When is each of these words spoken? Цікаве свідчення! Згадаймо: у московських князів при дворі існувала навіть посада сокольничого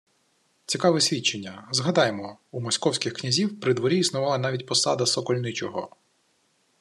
Цікаве 0.65 1.01
свідчення! 1.01 1.67
Згадаймо: 1.71 2.37
у 2.51 2.61
московських 2.61 3.13
князів 3.13 3.59
при 3.59 3.73
дворі 3.73 3.97
існувала 3.99 4.37
навіть 4.37 4.65
посада 4.65 5.05
сокольничого 5.05 5.95